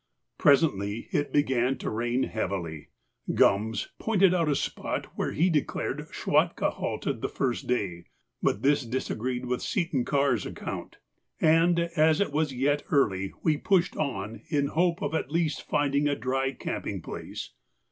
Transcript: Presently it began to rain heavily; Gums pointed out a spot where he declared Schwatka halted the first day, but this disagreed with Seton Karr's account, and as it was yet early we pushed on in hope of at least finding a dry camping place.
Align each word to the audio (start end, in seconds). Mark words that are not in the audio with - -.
Presently 0.39 1.09
it 1.11 1.31
began 1.31 1.77
to 1.77 1.91
rain 1.91 2.23
heavily; 2.23 2.89
Gums 3.35 3.89
pointed 3.99 4.33
out 4.33 4.49
a 4.49 4.55
spot 4.55 5.05
where 5.15 5.31
he 5.33 5.47
declared 5.47 6.07
Schwatka 6.11 6.71
halted 6.71 7.21
the 7.21 7.29
first 7.29 7.67
day, 7.67 8.05
but 8.41 8.63
this 8.63 8.83
disagreed 8.83 9.45
with 9.45 9.61
Seton 9.61 10.03
Karr's 10.05 10.43
account, 10.43 10.97
and 11.39 11.79
as 11.95 12.19
it 12.19 12.31
was 12.31 12.51
yet 12.51 12.81
early 12.89 13.31
we 13.43 13.57
pushed 13.57 13.95
on 13.95 14.41
in 14.49 14.69
hope 14.69 15.03
of 15.03 15.13
at 15.13 15.29
least 15.29 15.69
finding 15.69 16.07
a 16.07 16.15
dry 16.15 16.51
camping 16.51 17.03
place. 17.03 17.51